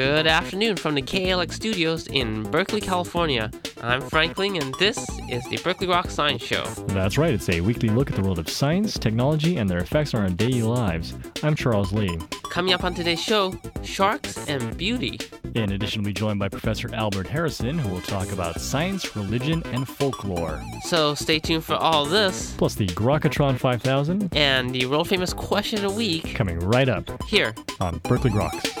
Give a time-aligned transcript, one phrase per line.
[0.00, 3.50] Good afternoon from the KALX studios in Berkeley, California.
[3.82, 4.96] I'm Frank Ling, and this
[5.28, 6.64] is the Berkeley Grok Science Show.
[6.94, 10.14] That's right, it's a weekly look at the world of science, technology, and their effects
[10.14, 11.12] on our daily lives.
[11.42, 12.18] I'm Charles Lee.
[12.44, 15.20] Coming up on today's show, sharks and beauty.
[15.54, 19.62] In addition, we'll be joined by Professor Albert Harrison, who will talk about science, religion,
[19.66, 20.62] and folklore.
[20.84, 25.84] So stay tuned for all this Plus the Grokatron 5000 and the world famous question
[25.84, 27.54] of the week coming right up here.
[27.80, 28.79] on Berkeley Groks.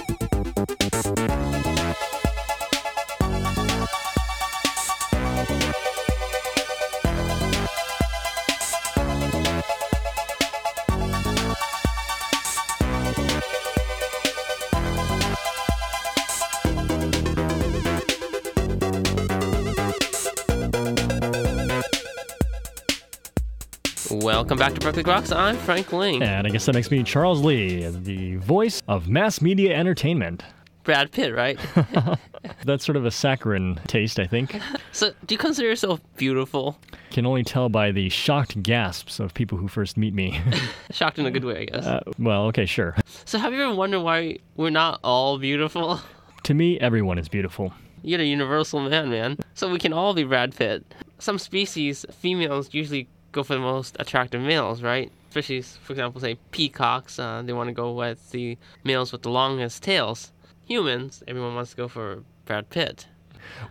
[24.40, 25.36] Welcome back to Berkeley Groks.
[25.36, 26.22] I'm Frank Ling.
[26.22, 30.42] And I guess that makes me Charles Lee, the voice of mass media entertainment.
[30.82, 31.60] Brad Pitt, right?
[32.64, 34.58] That's sort of a saccharine taste, I think.
[34.92, 36.78] so, do you consider yourself beautiful?
[37.10, 40.40] Can only tell by the shocked gasps of people who first meet me.
[40.90, 41.86] Shocked in a good way, I guess.
[41.86, 42.96] uh, well, okay, sure.
[43.26, 46.00] so, have you ever wondered why we're not all beautiful?
[46.44, 47.74] To me, everyone is beautiful.
[48.02, 49.36] You're a universal man, man.
[49.52, 50.82] So we can all be Brad Pitt.
[51.18, 55.10] Some species, females usually go for the most attractive males, right?
[55.28, 59.30] Especially, for example, say peacocks, uh, they want to go with the males with the
[59.30, 60.32] longest tails.
[60.66, 63.06] Humans, everyone wants to go for Brad Pitt.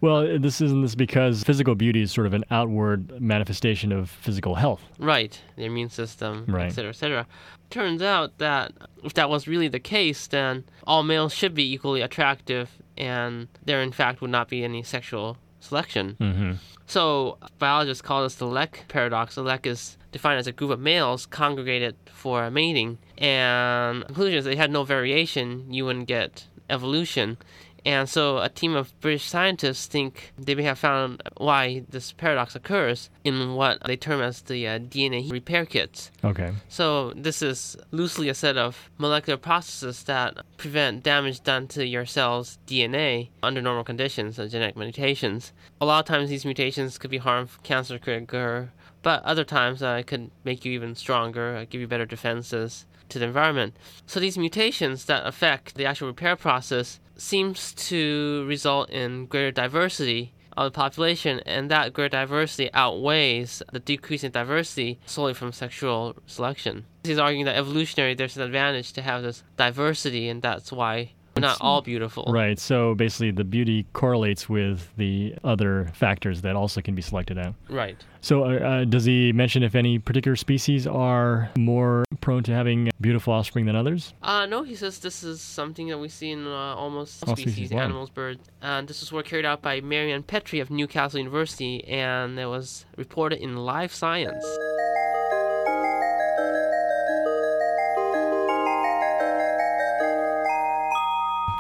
[0.02, 4.56] Well, this isn't this because physical beauty is sort of an outward manifestation of physical
[4.56, 4.82] health.
[4.98, 6.68] Right, the immune system, Right.
[6.68, 7.28] etc., etc.
[7.70, 8.72] Turns out that
[9.04, 13.82] if that was really the case, then all males should be equally attractive, and there,
[13.82, 16.18] in fact, would not be any sexual selection.
[16.20, 16.52] Mm-hmm.
[16.88, 19.36] So biologists call this the Lek paradox.
[19.36, 24.06] The Lek is defined as a group of males congregated for a mating, and the
[24.08, 25.72] conclusion is they had no variation.
[25.72, 27.38] You wouldn't get evolution.
[27.86, 32.56] And so a team of British scientists think they may have found why this paradox
[32.56, 36.12] occurs in what they term as the uh, DNA repair kits.
[36.24, 36.54] Okay.
[36.68, 42.06] So this is loosely a set of molecular processes that prevent damage done to your
[42.06, 45.54] cell's DNA under normal conditions, uh, genetic mutations.
[45.82, 48.70] A lot of times these mutations could be harmful, cancer could occur,
[49.02, 52.86] but other times uh, it could make you even stronger, uh, give you better defenses
[53.10, 53.76] to the environment.
[54.06, 60.34] So these mutations that affect the actual repair process seems to result in greater diversity
[60.58, 66.16] of the population, and that greater diversity outweighs the decrease in diversity solely from sexual
[66.26, 66.86] selection.
[67.04, 71.48] He's arguing that evolutionary there's an advantage to have this diversity, and that's why we're
[71.48, 72.26] not all beautiful.
[72.30, 72.60] Right.
[72.60, 77.56] So basically, the beauty correlates with the other factors that also can be selected out.
[77.70, 77.98] Right.
[78.22, 82.90] So, uh, uh, does he mention if any particular species are more prone to having
[83.00, 84.14] beautiful offspring than others?
[84.22, 87.36] Uh, no, he says this is something that we see in uh, almost all All
[87.36, 87.84] species, species, wow.
[87.84, 88.50] animals, birds.
[88.62, 92.86] And this was work carried out by Marion Petrie of Newcastle University, and it was
[92.98, 94.44] reported in LiveScience.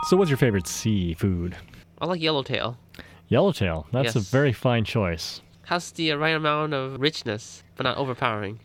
[0.09, 1.55] So, what's your favorite seafood?
[2.01, 2.79] I like yellowtail.
[3.27, 3.85] Yellowtail.
[3.91, 5.39] That's a very fine choice.
[5.65, 8.59] Has the right amount of richness, but not overpowering.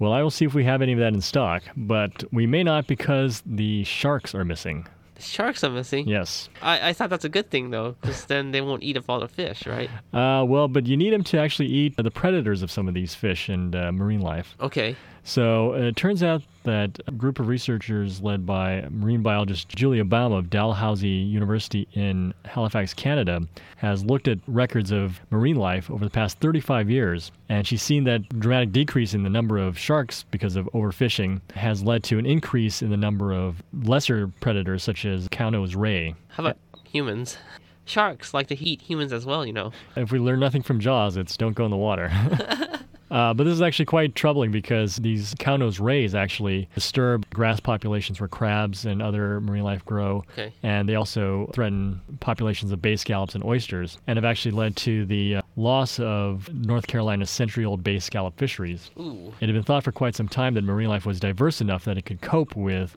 [0.00, 2.64] Well, I will see if we have any of that in stock, but we may
[2.64, 4.84] not because the sharks are missing.
[5.14, 6.08] The sharks are missing.
[6.08, 6.48] Yes.
[6.60, 9.20] I, I thought that's a good thing though, because then they won't eat up all
[9.20, 9.90] the fish, right?
[10.12, 13.14] Uh, well, but you need them to actually eat the predators of some of these
[13.14, 14.56] fish and uh, marine life.
[14.60, 14.96] Okay.
[15.24, 20.04] So uh, it turns out that a group of researchers led by marine biologist Julia
[20.04, 23.42] Baum of Dalhousie University in Halifax, Canada,
[23.76, 27.32] has looked at records of marine life over the past 35 years.
[27.48, 31.82] And she's seen that dramatic decrease in the number of sharks because of overfishing has
[31.82, 36.14] led to an increase in the number of lesser predators such as cow-nosed ray.
[36.28, 37.38] How about humans?
[37.86, 39.72] Sharks like to eat humans as well, you know.
[39.96, 42.10] If we learn nothing from Jaws, it's don't go in the water.
[43.10, 48.20] Uh, but this is actually quite troubling because these cow-nosed rays actually disturb grass populations
[48.20, 50.52] where crabs and other marine life grow, Okay.
[50.62, 55.04] and they also threaten populations of bay scallops and oysters, and have actually led to
[55.06, 58.90] the uh, loss of North Carolina's century-old bay scallop fisheries.
[58.98, 59.32] Ooh.
[59.40, 61.98] It had been thought for quite some time that marine life was diverse enough that
[61.98, 62.96] it could cope with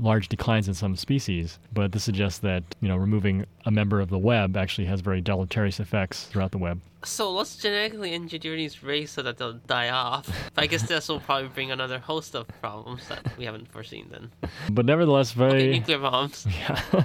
[0.00, 4.10] large declines in some species, but this suggests that you know removing a member of
[4.10, 6.80] the web actually has very deleterious effects throughout the web.
[7.04, 10.28] So let's genetically engineer these rays so that they'll die off.
[10.54, 14.08] But I guess this will probably bring another host of problems that we haven't foreseen
[14.10, 14.32] then.
[14.70, 16.46] But nevertheless, Okay, very nuclear bombs.
[16.68, 17.04] yeah.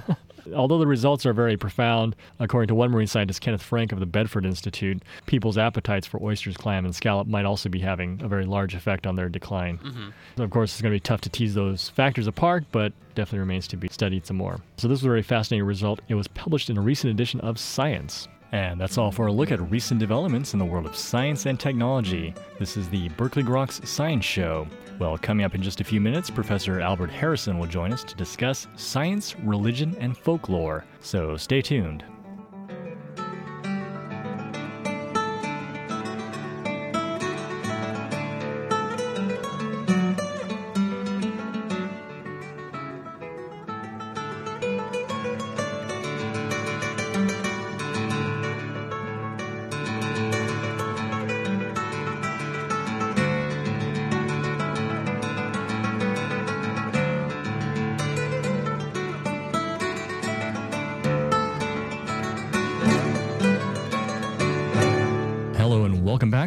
[0.54, 4.06] Although the results are very profound, according to one marine scientist, Kenneth Frank of the
[4.06, 8.44] Bedford Institute, people's appetites for oysters, clam, and scallop might also be having a very
[8.44, 9.78] large effect on their decline.
[9.78, 10.10] Mm-hmm.
[10.36, 13.40] So of course, it's going to be tough to tease those factors apart, but definitely
[13.40, 14.60] remains to be studied some more.
[14.76, 16.00] So this was a very fascinating result.
[16.08, 18.28] It was published in a recent edition of Science.
[18.52, 21.58] And that's all for a look at recent developments in the world of science and
[21.58, 22.34] technology.
[22.58, 24.66] This is the Berkeley Groks Science Show.
[24.98, 28.14] Well, coming up in just a few minutes, Professor Albert Harrison will join us to
[28.14, 30.84] discuss science, religion, and folklore.
[31.00, 32.04] So stay tuned.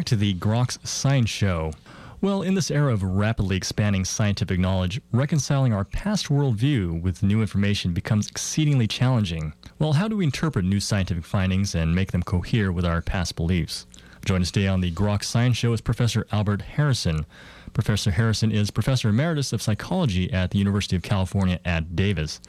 [0.06, 1.72] To the Groks Science Show.
[2.20, 7.40] Well, in this era of rapidly expanding scientific knowledge, reconciling our past worldview with new
[7.40, 9.52] information becomes exceedingly challenging.
[9.78, 13.36] Well, how do we interpret new scientific findings and make them cohere with our past
[13.36, 13.86] beliefs?
[14.24, 17.24] Join us today on the Groks Science Show is Professor Albert Harrison.
[17.72, 22.40] Professor Harrison is Professor Emeritus of Psychology at the University of California at Davis.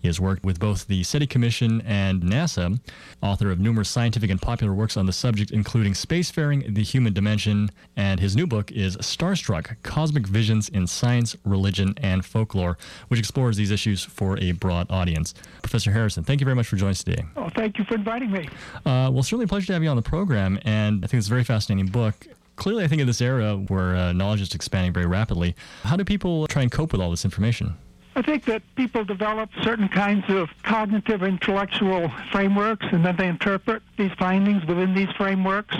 [0.00, 2.80] He has worked with both the SETI Commission and NASA,
[3.22, 7.70] author of numerous scientific and popular works on the subject, including Spacefaring, The Human Dimension,
[7.96, 12.78] and his new book is Starstruck Cosmic Visions in Science, Religion, and Folklore,
[13.08, 15.34] which explores these issues for a broad audience.
[15.62, 17.24] Professor Harrison, thank you very much for joining us today.
[17.36, 18.48] Oh, thank you for inviting me.
[18.86, 21.28] Uh, well, certainly a pleasure to have you on the program, and I think it's
[21.28, 22.26] a very fascinating book
[22.58, 25.54] clearly, I think in this era where uh, knowledge is expanding very rapidly,
[25.84, 27.76] how do people try and cope with all this information?
[28.18, 33.80] I think that people develop certain kinds of cognitive intellectual frameworks and then they interpret
[33.96, 35.76] these findings within these frameworks.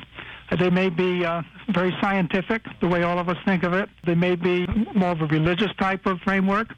[0.56, 3.88] They may be uh, very scientific, the way all of us think of it.
[4.04, 6.72] They may be more of a religious type of framework,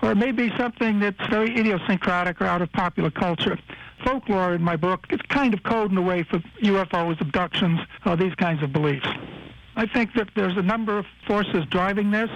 [0.00, 3.58] or it may be something that's very idiosyncratic or out of popular culture.
[4.04, 8.36] Folklore in my book is kind of coding the way for UFOs, abductions, uh, these
[8.36, 9.08] kinds of beliefs.
[9.74, 12.30] I think that there's a number of forces driving this.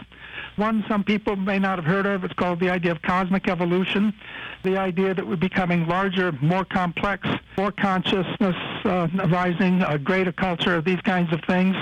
[0.57, 2.23] One some people may not have heard of.
[2.25, 4.15] It's called the idea of cosmic evolution,
[4.65, 10.75] the idea that we're becoming larger, more complex, more consciousness uh, arising, a greater culture,
[10.75, 11.77] of these kinds of things.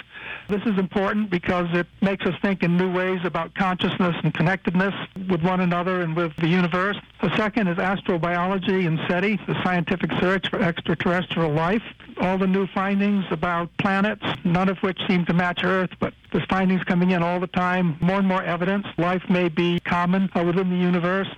[0.48, 4.94] This is important because it makes us think in new ways about consciousness and connectedness
[5.30, 6.96] with one another and with the universe.
[7.22, 11.82] The second is astrobiology and SETI, the scientific search for extraterrestrial life.
[12.20, 16.44] All the new findings about planets, none of which seem to match Earth, but there's
[16.46, 18.86] findings coming in all the time, more and more evidence.
[18.98, 21.28] Life may be common uh, within the universe.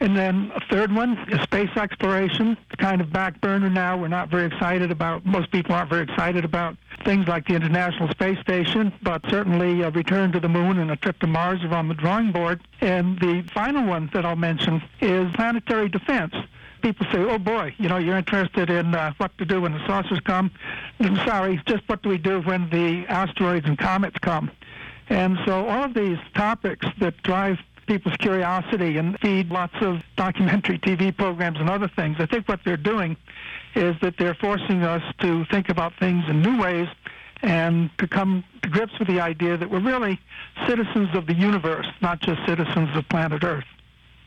[0.00, 3.96] And then a third one is space exploration, kind of back burner now.
[3.96, 8.08] We're not very excited about, most people aren't very excited about things like the International
[8.10, 11.74] Space Station, but certainly a return to the moon and a trip to Mars are
[11.74, 12.60] on the drawing board.
[12.80, 16.34] And the final one that I'll mention is planetary defense
[16.84, 19.84] people say, "Oh boy, you know, you're interested in uh, what to do when the
[19.86, 20.50] saucers come."
[21.00, 24.50] I'm sorry, just what do we do when the asteroids and comets come?
[25.08, 30.78] And so all of these topics that drive people's curiosity and feed lots of documentary
[30.78, 32.16] TV programs and other things.
[32.18, 33.16] I think what they're doing
[33.74, 36.88] is that they're forcing us to think about things in new ways
[37.42, 40.18] and to come to grips with the idea that we're really
[40.66, 43.64] citizens of the universe, not just citizens of planet Earth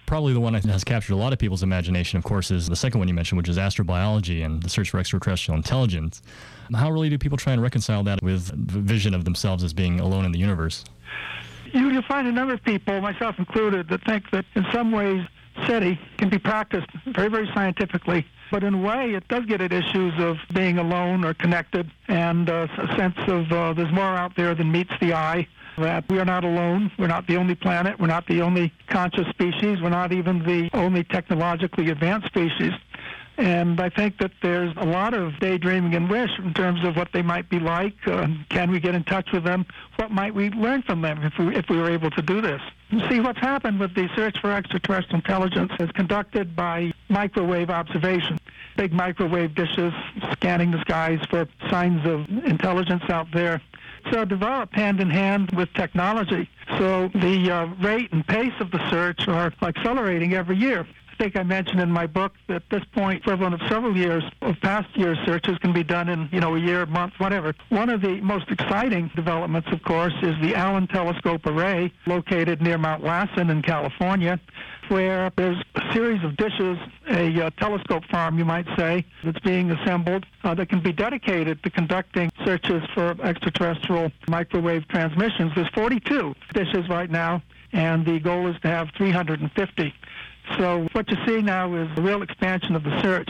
[0.07, 2.75] probably the one that has captured a lot of people's imagination, of course, is the
[2.75, 6.23] second one you mentioned, which is astrobiology and the search for extraterrestrial intelligence.
[6.73, 9.99] How really do people try and reconcile that with the vision of themselves as being
[9.99, 10.85] alone in the universe?
[11.74, 15.25] You, will find a number of people, myself included, that think that in some ways
[15.65, 19.74] SETI can be practiced very, very scientifically, but in a way it does get at
[19.74, 24.36] issues of being alone or connected and uh, a sense of uh, there's more out
[24.36, 25.47] there than meets the eye
[25.77, 26.91] that we are not alone.
[26.97, 28.00] We're not the only planet.
[28.00, 29.79] We're not the only conscious species.
[29.81, 32.71] We're not even the only technologically advanced species.
[33.38, 37.12] And I think that there's a lot of daydreaming and wish in terms of what
[37.13, 37.96] they might be like.
[38.08, 39.65] Uh, can we get in touch with them?
[39.98, 42.62] What might we learn from them if we, if we were able to do this?
[42.89, 48.39] You see, what's happened with the search for extraterrestrial intelligence is conducted by microwave observation.
[48.75, 49.94] Big microwave dishes
[50.32, 53.62] scanning the skies for signs of intelligence out there
[54.12, 56.50] So developed hand in hand with technology.
[56.77, 60.88] So the uh, rate and pace of the search are accelerating every year.
[61.17, 64.55] Think I mentioned in my book that at this point, equivalent of several years of
[64.62, 67.53] past years' searches can be done in, you know, a year, a month, whatever.
[67.69, 72.77] One of the most exciting developments, of course, is the Allen Telescope Array located near
[72.77, 74.39] Mount Lassen in California
[74.89, 76.77] where there's a series of dishes,
[77.09, 81.62] a uh, telescope farm, you might say, that's being assembled uh, that can be dedicated
[81.63, 85.51] to conducting searches for extraterrestrial microwave transmissions.
[85.55, 87.41] There's 42 dishes right now,
[87.74, 89.93] and the goal is to have 350.
[90.57, 93.29] So what you see now is a real expansion of the search.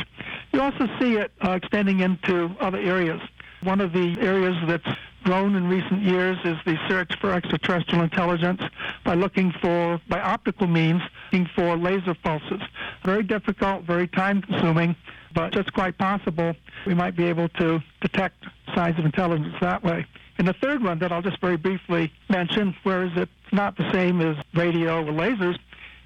[0.53, 3.21] You also see it uh, extending into other areas.
[3.63, 4.88] One of the areas that's
[5.24, 8.62] grown in recent years is the search for extraterrestrial intelligence
[9.03, 12.62] by looking for, by optical means, looking for laser pulses.
[13.03, 14.95] Very difficult, very time consuming,
[15.33, 16.55] but just quite possible
[16.86, 20.05] we might be able to detect signs of intelligence that way.
[20.38, 24.21] And the third one that I'll just very briefly mention, whereas it's not the same
[24.21, 25.57] as radio or lasers,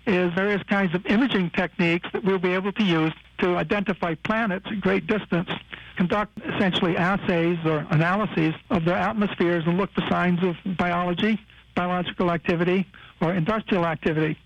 [0.05, 4.65] is various kinds of imaging techniques that we'll be able to use to identify planets
[4.67, 5.49] at great distance,
[5.95, 11.39] conduct essentially assays or analyses of their atmospheres and look for signs of biology,
[11.75, 12.87] biological activity,
[13.21, 14.37] or industrial activity.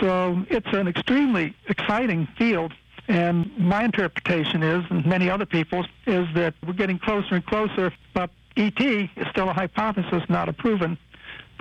[0.00, 2.72] So it's an extremely exciting field.
[3.08, 7.92] And my interpretation is, and many other people's, is that we're getting closer and closer,
[8.14, 10.96] but ET is still a hypothesis, not a proven.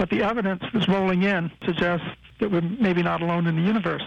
[0.02, 2.08] But the evidence that's rolling in suggests
[2.40, 4.02] that we're maybe not alone in the universe.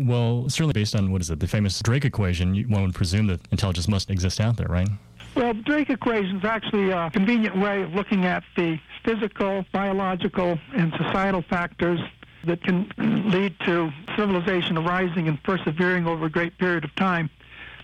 [0.00, 3.40] Well, certainly based on what is it, the famous Drake equation, one would presume that
[3.50, 4.90] intelligence must exist out there, right?
[5.34, 10.58] Well, the Drake equation is actually a convenient way of looking at the physical, biological,
[10.76, 11.98] and societal factors
[12.44, 12.92] that can
[13.30, 17.30] lead to civilization arising and persevering over a great period of time.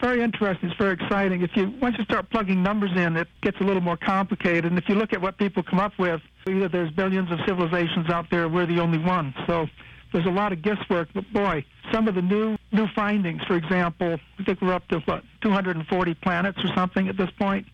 [0.02, 0.68] Very interesting.
[0.68, 1.40] It's very exciting.
[1.40, 4.66] If you once you start plugging numbers in, it gets a little more complicated.
[4.66, 8.08] And if you look at what people come up with, either there's billions of civilizations
[8.10, 9.34] out there, we're the only one.
[9.46, 9.66] So
[10.12, 14.18] there's a lot of guesswork, but boy, some of the new new findings, for example,
[14.38, 17.66] I think we're up to what 240 planets or something at this point,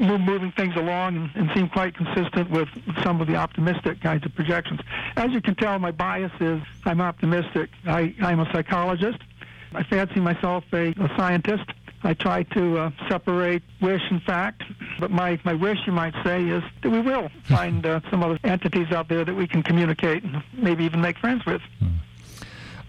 [0.00, 2.68] We're moving things along and, and seem quite consistent with
[3.02, 4.80] some of the optimistic kinds of projections.
[5.16, 7.70] As you can tell, my bias is I'm optimistic.
[7.86, 9.18] I, I'm a psychologist.
[9.72, 11.64] I fancy myself a, a scientist.
[12.02, 14.62] I try to uh, separate wish and fact,
[14.98, 18.38] but my, my wish, you might say, is that we will find uh, some other
[18.44, 21.60] entities out there that we can communicate and maybe even make friends with.
[21.78, 21.86] Hmm.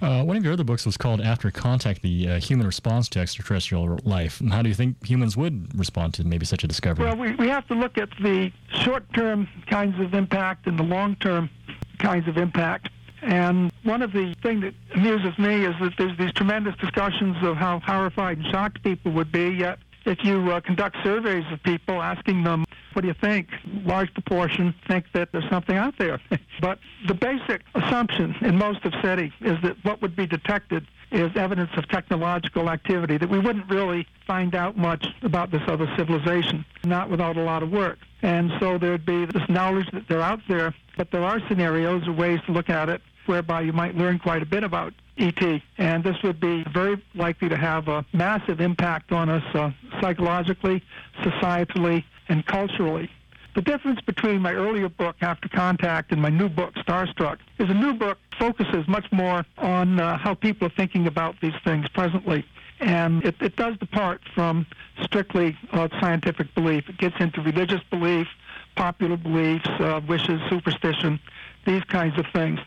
[0.02, 3.20] Uh, one of your other books was called After Contact The uh, Human Response to
[3.20, 4.42] Extraterrestrial Life.
[4.50, 7.06] How do you think humans would respond to maybe such a discovery?
[7.06, 8.52] Well, we, we have to look at the
[8.82, 11.52] short term kinds of impact and the long term
[12.00, 12.90] kinds of impact.
[13.22, 17.56] And one of the things that amuses me is that there's these tremendous discussions of
[17.56, 22.02] how horrified and shocked people would be, yet if you uh, conduct surveys of people
[22.02, 23.48] asking them, what do you think?
[23.86, 26.20] Large proportion think that there's something out there.
[26.62, 31.30] but the basic assumption in most of SETI is that what would be detected is
[31.36, 36.66] evidence of technological activity, that we wouldn't really find out much about this other civilization,
[36.84, 38.00] not without a lot of work.
[38.22, 42.14] And so there'd be this knowledge that they're out there, but there are scenarios or
[42.14, 45.62] ways to look at it whereby you might learn quite a bit about ET.
[45.78, 50.84] And this would be very likely to have a massive impact on us uh, psychologically,
[51.22, 53.10] societally, and culturally.
[53.54, 57.74] The difference between my earlier book, After Contact, and my new book, Starstruck, is a
[57.74, 62.46] new book focuses much more on uh, how people are thinking about these things presently.
[62.80, 64.66] And it, it does depart from
[65.02, 66.88] strictly uh, scientific belief.
[66.90, 68.28] It gets into religious belief,
[68.76, 71.20] popular beliefs, uh, wishes, superstition,
[71.66, 72.60] these kinds of things.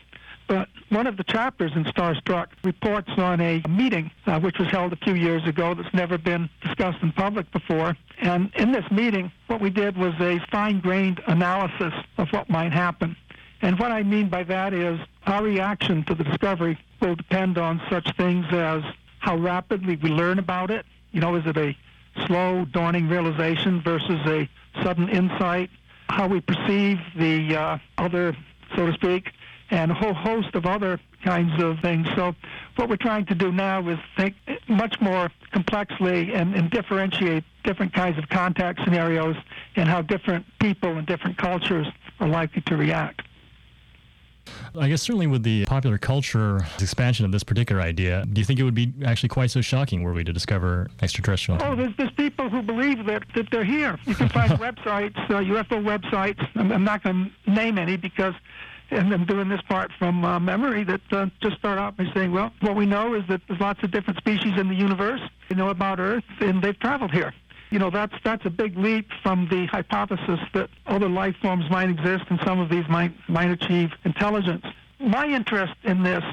[0.47, 4.93] But one of the chapters in Starstruck reports on a meeting uh, which was held
[4.93, 7.95] a few years ago that's never been discussed in public before.
[8.19, 12.71] And in this meeting, what we did was a fine grained analysis of what might
[12.71, 13.15] happen.
[13.61, 17.81] And what I mean by that is our reaction to the discovery will depend on
[17.89, 18.83] such things as
[19.19, 20.85] how rapidly we learn about it.
[21.11, 21.75] You know, is it a
[22.27, 24.47] slow, dawning realization versus a
[24.83, 25.71] sudden insight?
[26.07, 28.37] How we perceive the uh, other,
[28.75, 29.31] so to speak,
[29.71, 32.07] and a whole host of other kinds of things.
[32.15, 32.35] So
[32.75, 34.35] what we're trying to do now is think
[34.67, 39.35] much more complexly and, and differentiate different kinds of contact scenarios
[39.75, 41.87] and how different people and different cultures
[42.19, 43.23] are likely to react.
[44.77, 48.59] I guess certainly with the popular culture expansion of this particular idea, do you think
[48.59, 51.59] it would be actually quite so shocking were we to discover extraterrestrial?
[51.63, 53.97] Oh, there's, there's people who believe that, that they're here.
[54.05, 56.47] You can find websites, uh, UFO websites.
[56.55, 58.35] I'm, I'm not going to name any because
[58.91, 62.31] and I'm doing this part from uh, memory that uh, just start out by saying,
[62.31, 65.21] well, what we know is that there's lots of different species in the universe.
[65.49, 67.33] They know about Earth, and they've traveled here.
[67.71, 71.89] You know, that's that's a big leap from the hypothesis that other life forms might
[71.89, 74.65] exist and some of these might might achieve intelligence.
[74.99, 76.23] My interest in this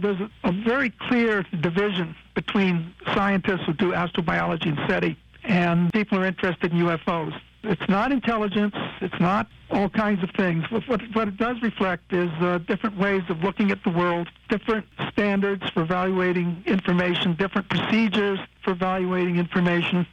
[0.00, 6.18] there's a, a very clear division between scientists who do astrobiology and SETI and people
[6.18, 7.38] who are interested in UFOs.
[7.64, 8.74] It's not intelligence.
[9.00, 10.64] It's not all kinds of things.
[10.70, 14.86] What, what it does reflect is uh, different ways of looking at the world, different
[15.10, 20.06] standards for evaluating information, different procedures for evaluating information.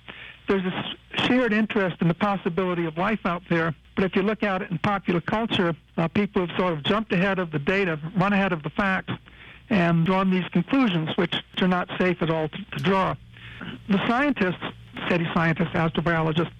[0.48, 0.96] There's a
[1.28, 3.74] shared interest in the possibility of life out there.
[3.96, 7.14] But if you look at it in popular culture, uh, people have sort of jumped
[7.14, 9.14] ahead of the data, run ahead of the facts,
[9.70, 13.16] and drawn these conclusions, which are not safe at all to, to draw.
[13.90, 14.64] The scientists,
[15.08, 16.52] SETI scientists, astrobiologists,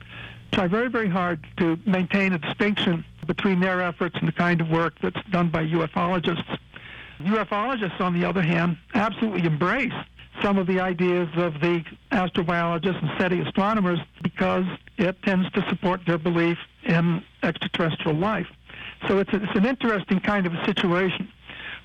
[0.52, 4.70] try very, very hard to maintain a distinction between their efforts and the kind of
[4.70, 6.58] work that's done by ufologists.
[7.20, 9.94] Ufologists, on the other hand, absolutely embrace
[10.42, 14.66] some of the ideas of the astrobiologists and SETI astronomers because
[14.98, 18.48] it tends to support their belief in extraterrestrial life.
[19.08, 21.30] So it's, a, it's an interesting kind of a situation.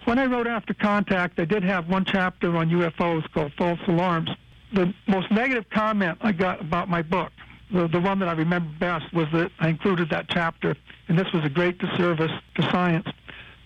[0.05, 4.31] When I wrote After Contact, I did have one chapter on UFOs called False Alarms.
[4.73, 7.33] The most negative comment I got about my book,
[7.73, 10.77] the, the one that I remember best, was that I included that chapter,
[11.09, 13.07] and this was a great disservice to science.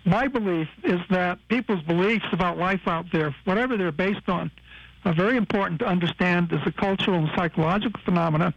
[0.05, 4.51] My belief is that people's beliefs about life out there, whatever they're based on,
[5.05, 8.55] are very important to understand as a cultural and psychological phenomena,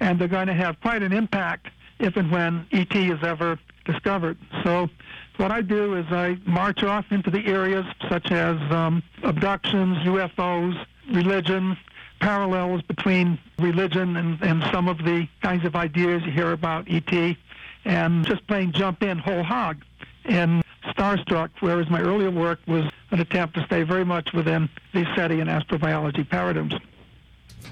[0.00, 1.68] and they're going to have quite an impact
[1.98, 4.36] if and when ET is ever discovered.
[4.64, 4.88] So
[5.36, 10.84] what I do is I march off into the areas such as um, abductions, UFOs,
[11.12, 11.76] religion,
[12.22, 17.36] parallels between religion and, and some of the kinds of ideas you hear about ET,
[17.84, 19.84] and just plain jump in whole hog.
[20.24, 25.04] And Starstruck, whereas my earlier work was an attempt to stay very much within the
[25.16, 26.74] SETI and astrobiology paradigms.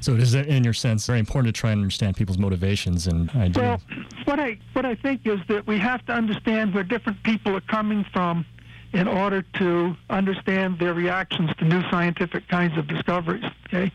[0.00, 3.30] So it is, in your sense, very important to try and understand people's motivations and
[3.30, 3.57] ideas.
[3.57, 3.80] Well,
[4.25, 7.61] what I what I think is that we have to understand where different people are
[7.62, 8.47] coming from
[8.92, 13.45] in order to understand their reactions to new scientific kinds of discoveries.
[13.66, 13.92] Okay,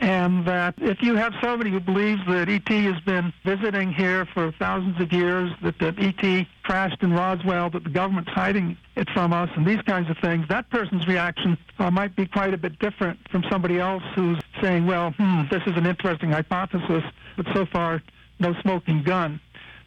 [0.00, 4.52] and that if you have somebody who believes that ET has been visiting here for
[4.52, 9.32] thousands of years, that, that ET crashed in Roswell, that the government's hiding it from
[9.32, 12.78] us, and these kinds of things, that person's reaction uh, might be quite a bit
[12.78, 17.02] different from somebody else who's saying, well, hmm, this is an interesting hypothesis,
[17.36, 18.00] but so far,
[18.38, 19.40] no smoking gun.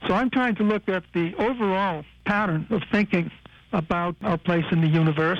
[0.07, 3.31] So I'm trying to look at the overall pattern of thinking
[3.71, 5.39] about our place in the universe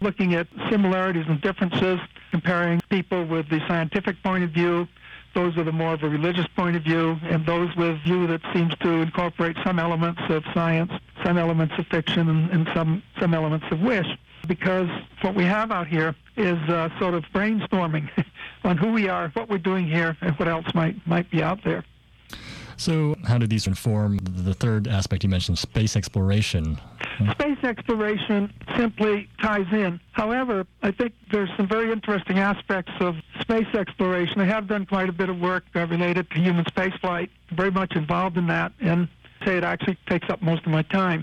[0.00, 1.98] looking at similarities and differences,
[2.30, 4.86] comparing people with the scientific point of view,
[5.34, 8.40] those with a more of a religious point of view, and those with view that
[8.52, 10.92] seems to incorporate some elements of science,
[11.24, 14.06] some elements of fiction, and, and some, some elements of wish.
[14.48, 14.88] Because
[15.20, 18.08] what we have out here is uh, sort of brainstorming
[18.64, 21.62] on who we are, what we're doing here, and what else might, might be out
[21.62, 21.84] there.
[22.80, 26.80] So, how do these inform the third aspect you mentioned, space exploration?
[27.32, 30.00] Space exploration simply ties in.
[30.12, 34.40] However, I think there's some very interesting aspects of space exploration.
[34.40, 38.38] I have done quite a bit of work related to human spaceflight, very much involved
[38.38, 39.08] in that, and
[39.44, 41.22] say it actually takes up most of my time.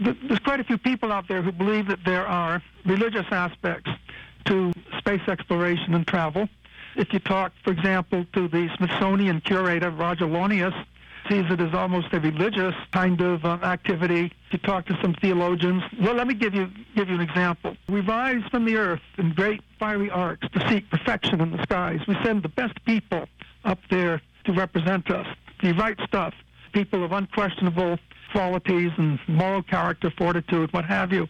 [0.00, 3.88] There's quite a few people out there who believe that there are religious aspects
[4.46, 6.48] to space exploration and travel.
[6.98, 10.74] If you talk, for example, to the Smithsonian curator, Roger Launius,
[11.30, 14.32] sees it as almost a religious kind of uh, activity.
[14.50, 15.84] You talk to some theologians.
[16.00, 17.76] Well, let me give you give you an example.
[17.88, 22.00] We rise from the earth in great fiery arcs to seek perfection in the skies.
[22.08, 23.28] We send the best people
[23.64, 25.26] up there to represent us,
[25.62, 26.34] the right stuff,
[26.72, 28.00] people of unquestionable
[28.32, 31.28] qualities and moral character, fortitude, what have you.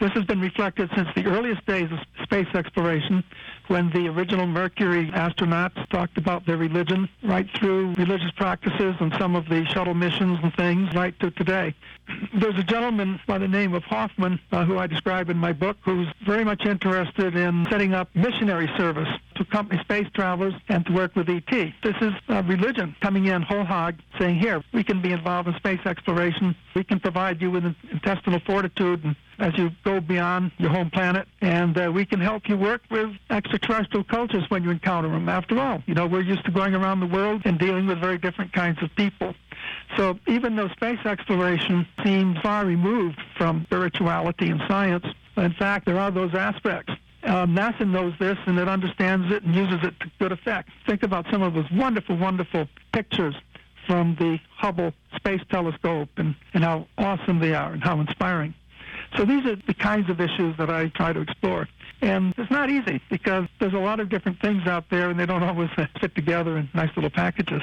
[0.00, 3.22] This has been reflected since the earliest days of space exploration
[3.68, 9.36] when the original Mercury astronauts talked about their religion, right through religious practices and some
[9.36, 11.74] of the shuttle missions and things, right to today.
[12.34, 15.76] There's a gentleman by the name of Hoffman, uh, who I describe in my book,
[15.82, 19.08] who's very much interested in setting up missionary service
[19.44, 21.50] accompany space travelers and to work with ET.
[21.50, 25.54] This is a religion coming in whole hog, saying, here, we can be involved in
[25.54, 26.54] space exploration.
[26.74, 31.26] We can provide you with intestinal fortitude and as you go beyond your home planet,
[31.40, 35.28] and uh, we can help you work with extraterrestrial cultures when you encounter them.
[35.28, 38.18] After all, you know, we're used to going around the world and dealing with very
[38.18, 39.34] different kinds of people.
[39.96, 45.04] So even though space exploration seems far removed from spirituality and science,
[45.36, 46.92] in fact, there are those aspects.
[47.24, 50.68] Uh, NASA knows this and it understands it and uses it to good effect.
[50.86, 53.34] Think about some of those wonderful, wonderful pictures
[53.86, 58.54] from the Hubble Space Telescope and, and how awesome they are and how inspiring.
[59.16, 61.68] So these are the kinds of issues that I try to explore.
[62.02, 65.26] And it's not easy because there's a lot of different things out there and they
[65.26, 67.62] don't always fit together in nice little packages.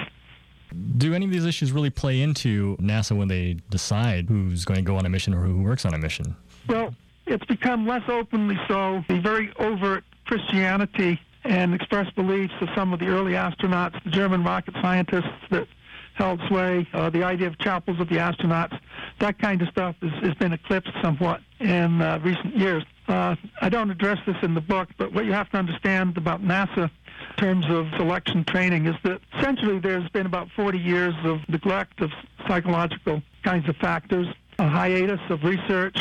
[0.98, 4.84] Do any of these issues really play into NASA when they decide who's going to
[4.84, 6.36] go on a mission or who works on a mission?
[6.68, 9.04] Well, it's become less openly so.
[9.08, 14.44] The very overt Christianity and expressed beliefs of some of the early astronauts, the German
[14.44, 15.68] rocket scientists that
[16.16, 18.78] held sway, uh, the idea of chapels of the astronauts,
[19.20, 22.84] that kind of stuff has, has been eclipsed somewhat in uh, recent years.
[23.08, 26.44] Uh, I don't address this in the book, but what you have to understand about
[26.44, 26.90] NASA
[27.30, 32.02] in terms of selection training is that essentially there's been about 40 years of neglect
[32.02, 32.12] of
[32.48, 34.28] psychological kinds of factors,
[34.60, 35.98] a hiatus of research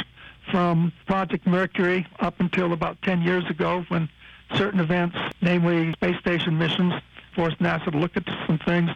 [0.50, 4.08] from Project Mercury up until about 10 years ago when
[4.54, 6.94] certain events, namely space station missions,
[7.34, 8.90] forced NASA to look at some things.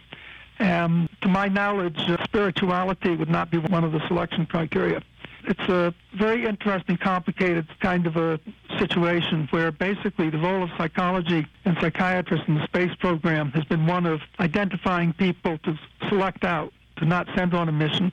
[0.59, 5.01] And to my knowledge, uh, spirituality would not be one of the selection criteria.
[5.47, 8.39] It's a very interesting, complicated kind of a
[8.79, 13.85] situation where basically the role of psychology and psychiatrists in the space program has been
[13.85, 15.77] one of identifying people to
[16.09, 18.11] select out, to not send on a mission.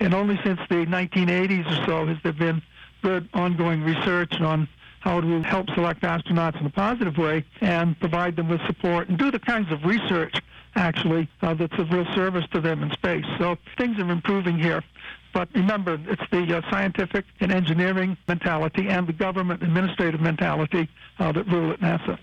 [0.00, 2.60] And only since the 1980s or so has there been
[3.04, 4.66] good ongoing research on
[5.00, 9.18] how to help select astronauts in a positive way and provide them with support and
[9.18, 10.34] do the kinds of research
[10.74, 13.26] actually uh, that's of real service to them in space.
[13.38, 14.82] So things are improving here.
[15.34, 20.88] But remember, it's the uh, scientific and engineering mentality and the government administrative mentality
[21.18, 22.18] uh, that rule at NASA.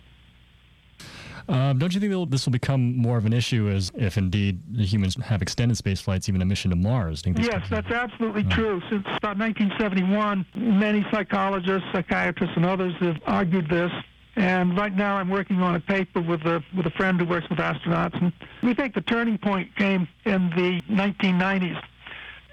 [1.48, 4.86] Um, don't you think this will become more of an issue as if indeed the
[4.86, 7.24] humans have extended space flights, even a mission to Mars?
[7.26, 8.56] yes, that's absolutely oh.
[8.56, 8.82] true.
[8.90, 13.92] Since about 1971, many psychologists, psychiatrists, and others have argued this.
[14.36, 17.50] And right now, I'm working on a paper with a with a friend who works
[17.50, 18.32] with astronauts, and
[18.64, 21.82] we think the turning point came in the 1990s.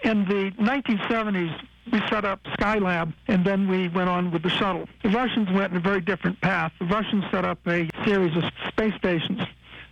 [0.05, 1.61] In the 1970s,
[1.93, 4.89] we set up Skylab, and then we went on with the shuttle.
[5.03, 6.73] The Russians went in a very different path.
[6.79, 9.41] The Russians set up a series of space stations.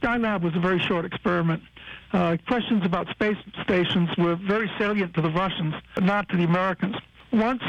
[0.02, 1.62] Skylab was a very short experiment.
[2.12, 6.96] Uh, questions about space stations were very salient to the Russians, not to the Americans.
[7.32, 7.62] Once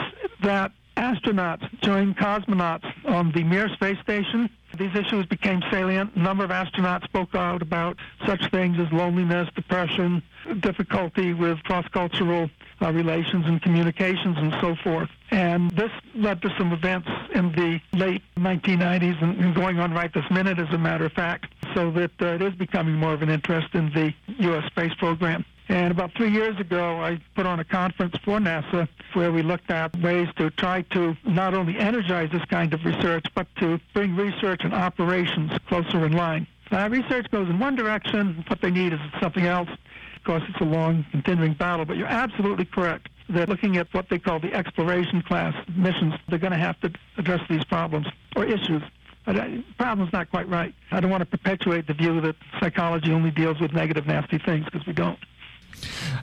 [0.44, 6.16] that astronauts joined cosmonauts on the Mir space station, these issues became salient.
[6.16, 10.22] A number of astronauts spoke out about such things as loneliness, depression,
[10.60, 12.50] difficulty with cross-cultural
[12.82, 15.10] uh, relations and communications and so forth.
[15.32, 20.14] And this led to some events in the late 1990s and, and going on right
[20.14, 23.22] this minute, as a matter of fact, so that uh, it is becoming more of
[23.22, 24.66] an interest in the U.S.
[24.66, 25.46] space program.
[25.70, 29.70] And about three years ago, I put on a conference for NASA where we looked
[29.70, 34.16] at ways to try to not only energize this kind of research, but to bring
[34.16, 36.48] research and operations closer in line.
[36.72, 39.70] Uh, research goes in one direction, what they need is something else.
[40.16, 44.10] Of course, it's a long, continuing battle, but you're absolutely correct that looking at what
[44.10, 48.46] they call the exploration class missions, they're going to have to address these problems or
[48.46, 48.82] issues.
[49.26, 50.74] But uh, problem's not quite right.
[50.92, 54.66] I don't want to perpetuate the view that psychology only deals with negative, nasty things
[54.66, 55.20] because we don't.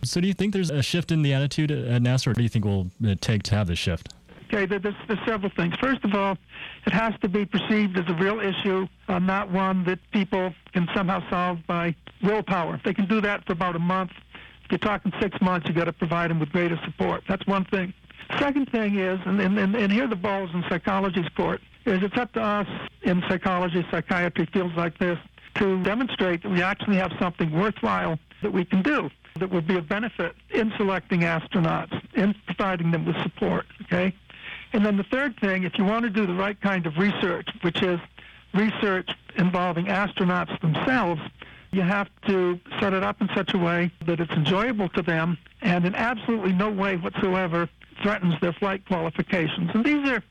[0.03, 2.49] So, do you think there's a shift in the attitude at NASA, or do you
[2.49, 2.91] think will
[3.21, 4.13] take to have this shift?
[4.53, 5.75] Okay, there's, there's several things.
[5.81, 6.37] First of all,
[6.87, 10.87] it has to be perceived as a real issue, uh, not one that people can
[10.95, 12.77] somehow solve by willpower.
[12.77, 14.13] If they can do that for about a month,
[14.65, 17.25] if you're talking six months, you've got to provide them with greater support.
[17.27, 17.93] That's one thing.
[18.39, 22.33] Second thing is, and, and, and here the ball's in psychology's court, is it's up
[22.35, 22.69] to us
[23.03, 25.19] in psychology, psychiatry, fields like this,
[25.57, 29.77] to demonstrate that we actually have something worthwhile that we can do that would be
[29.77, 34.15] of benefit in selecting astronauts, in providing them with support, okay?
[34.73, 37.49] And then the third thing, if you want to do the right kind of research,
[37.63, 37.99] which is
[38.53, 41.21] research involving astronauts themselves,
[41.73, 45.37] you have to set it up in such a way that it's enjoyable to them
[45.63, 47.69] and in absolutely no way whatsoever
[48.03, 49.71] threatens their flight qualifications.
[49.75, 50.23] And these are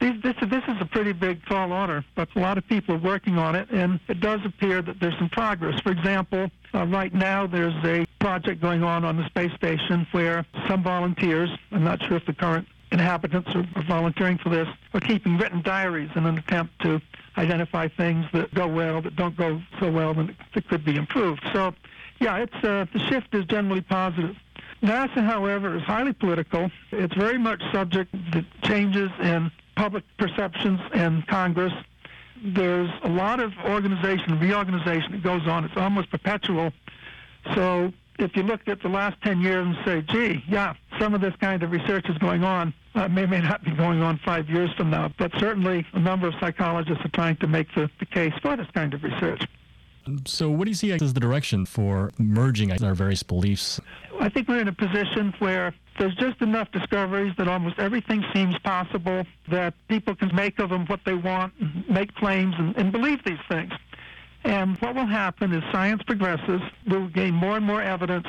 [0.00, 2.98] these, this, this is a pretty big tall order, but a lot of people are
[2.98, 5.80] working on it, and it does appear that there's some progress.
[5.80, 10.44] For example, uh, right now there's a project going on on the space station where
[10.68, 15.00] some volunteers, I'm not sure if the current inhabitants are, are volunteering for this, are
[15.00, 17.00] keeping written diaries in an attempt to
[17.38, 21.42] identify things that go well, that don't go so well, and that could be improved.
[21.52, 21.74] So,
[22.20, 24.36] yeah, it's uh, the shift is generally positive.
[24.82, 26.70] NASA, however, is highly political.
[26.92, 31.72] It's very much subject to changes in public perceptions in Congress.
[32.42, 35.64] There's a lot of organization, reorganization that goes on.
[35.64, 36.72] It's almost perpetual.
[37.54, 41.20] So if you look at the last 10 years and say, gee, yeah, some of
[41.20, 44.48] this kind of research is going on, uh, may may not be going on five
[44.48, 48.06] years from now, but certainly a number of psychologists are trying to make the, the
[48.06, 49.46] case for this kind of research.
[50.26, 53.80] So, what do you see as the direction for merging our various beliefs?
[54.20, 58.58] I think we're in a position where there's just enough discoveries that almost everything seems
[58.60, 61.52] possible, that people can make of them what they want,
[61.90, 63.72] make claims, and, and believe these things.
[64.44, 68.26] And what will happen is science progresses, we'll gain more and more evidence,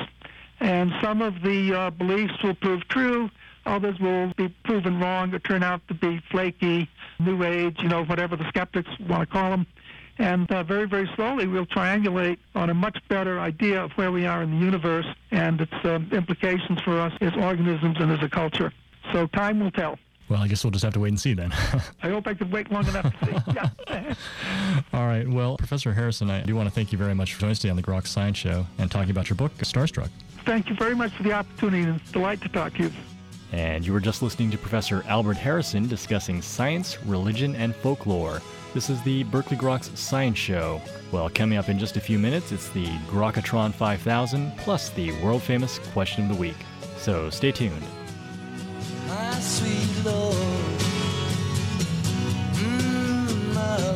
[0.60, 3.30] and some of the uh, beliefs will prove true,
[3.68, 6.88] Others will be proven wrong or turn out to be flaky,
[7.18, 9.66] new age, you know, whatever the skeptics want to call them.
[10.18, 14.26] And uh, very, very slowly, we'll triangulate on a much better idea of where we
[14.26, 18.28] are in the universe and its uh, implications for us as organisms and as a
[18.28, 18.72] culture.
[19.12, 19.98] So time will tell.
[20.28, 21.52] Well, I guess we'll just have to wait and see then.
[22.02, 23.52] I hope I can wait long enough to see.
[23.54, 24.14] Yeah.
[24.92, 25.26] All right.
[25.26, 27.70] Well, Professor Harrison, I do want to thank you very much for joining us today
[27.70, 30.10] on the Grok Science Show and talking about your book, Starstruck.
[30.44, 32.92] Thank you very much for the opportunity and it's a delight to talk to you.
[33.52, 38.42] And you were just listening to Professor Albert Harrison discussing science, religion, and folklore.
[38.74, 40.82] This is the Berkeley Groks Science Show.
[41.10, 45.42] Well, coming up in just a few minutes, it's the Grokatron 5000 plus the world
[45.42, 46.56] famous question of the week.
[46.98, 47.82] So stay tuned.
[49.06, 50.36] my sweet Lord.
[52.52, 53.88] Mm, mm,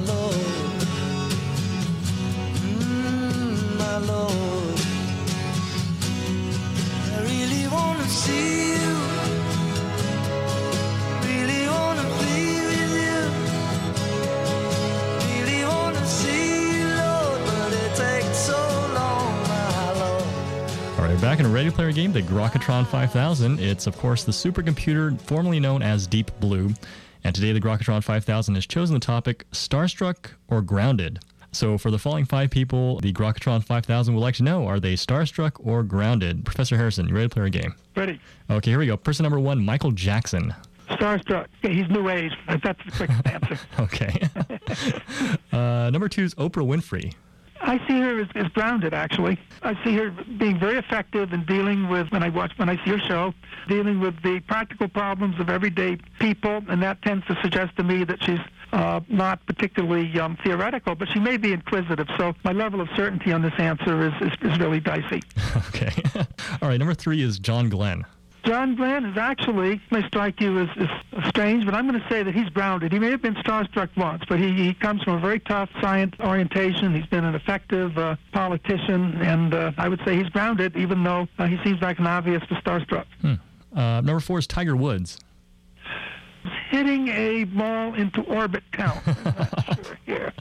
[21.52, 23.60] Ready Player game, the Grokatron 5000.
[23.60, 26.70] It's, of course, the supercomputer formerly known as Deep Blue.
[27.24, 31.20] And today, the Grokatron 5000 has chosen the topic Starstruck or Grounded.
[31.52, 34.94] So, for the following five people, the Grokatron 5000 would like to know are they
[34.94, 36.46] starstruck or grounded?
[36.46, 37.74] Professor Harrison, you ready to play our game?
[37.94, 38.18] Ready.
[38.48, 38.96] Okay, here we go.
[38.96, 40.54] Person number one, Michael Jackson.
[40.88, 41.48] Starstruck.
[41.62, 42.32] Okay, he's new age.
[42.48, 43.58] That's the quick answer.
[43.78, 44.28] Okay.
[45.52, 47.12] uh, number two is Oprah Winfrey.
[47.62, 49.38] I see her as, as grounded, actually.
[49.62, 52.90] I see her being very effective in dealing with, when I watch, when I see
[52.90, 53.34] her show,
[53.68, 58.04] dealing with the practical problems of everyday people, and that tends to suggest to me
[58.04, 58.40] that she's
[58.72, 62.08] uh, not particularly um, theoretical, but she may be inquisitive.
[62.18, 65.22] So my level of certainty on this answer is, is, is really dicey.
[65.74, 66.02] Okay.
[66.60, 68.04] All right, number three is John Glenn.
[68.44, 72.22] John Glenn is actually, may strike you as, as strange, but I'm going to say
[72.24, 72.92] that he's grounded.
[72.92, 76.14] He may have been starstruck once, but he, he comes from a very tough science
[76.20, 76.94] orientation.
[76.94, 81.28] He's been an effective uh, politician, and uh, I would say he's grounded, even though
[81.38, 83.06] uh, he seems like an obvious for starstruck.
[83.24, 85.18] Uh, number four is Tiger Woods.
[86.70, 89.00] Hitting a ball into orbit count.
[89.06, 90.32] I'm not sure here.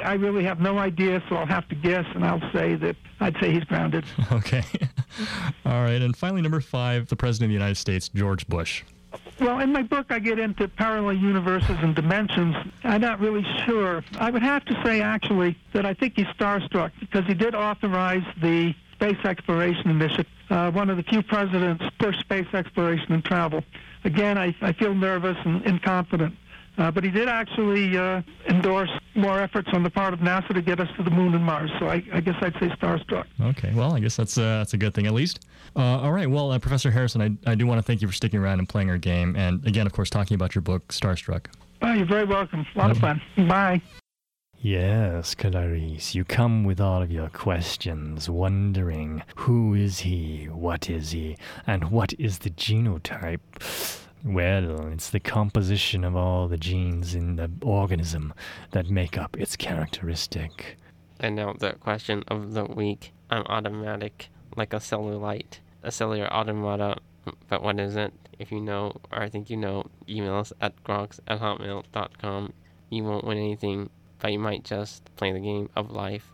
[0.00, 3.36] I really have no idea, so I'll have to guess, and I'll say that I'd
[3.40, 4.04] say he's grounded.
[4.32, 4.64] Okay.
[5.66, 8.82] All right, and finally, number five, the President of the United States, George Bush.
[9.40, 12.56] Well, in my book, I get into parallel universes and dimensions.
[12.82, 14.02] I'm not really sure.
[14.18, 18.24] I would have to say, actually, that I think he's starstruck because he did authorize
[18.40, 20.26] the space exploration initiative.
[20.50, 23.64] Uh, one of the few presidents pushed space exploration and travel.
[24.04, 26.34] Again, I, I feel nervous and incompetent.
[26.76, 30.60] Uh, but he did actually uh, endorse more efforts on the part of NASA to
[30.60, 31.70] get us to the moon and Mars.
[31.78, 33.26] So I, I guess I'd say starstruck.
[33.40, 35.46] Okay, well, I guess that's uh, that's a good thing at least.
[35.76, 38.14] Uh, all right, well, uh, Professor Harrison, I, I do want to thank you for
[38.14, 41.46] sticking around and playing our game, and again, of course, talking about your book, Starstruck.
[41.82, 42.66] Oh, you're very welcome.
[42.74, 43.20] A lot of fun.
[43.36, 43.80] Bye.
[44.58, 51.10] Yes, Clarice, you come with all of your questions, wondering who is he, what is
[51.10, 53.40] he, and what is the genotype.
[54.24, 58.32] Well, it's the composition of all the genes in the organism
[58.70, 60.78] that make up its characteristic.
[61.20, 63.12] And now the question of the week.
[63.30, 66.96] I'm automatic, like a cellulite, a cellular automata.
[67.48, 68.14] But what is it?
[68.38, 72.52] If you know, or I think you know, email us at groks at hotmail.com.
[72.88, 76.33] You won't win anything, but you might just play the game of life.